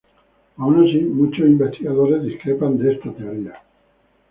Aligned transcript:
Aun 0.57 0.83
así, 0.83 0.97
muchos 1.01 1.45
investigadores 1.45 2.23
discrepan 2.23 2.75
de 2.79 2.93
esta 2.93 3.11
teoría. 3.13 3.61